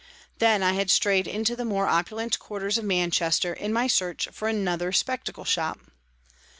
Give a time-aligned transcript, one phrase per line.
[0.39, 4.47] Then I had strayed into the more opulent quarters of Manchester, in my search for
[4.47, 5.77] another spectacle shop.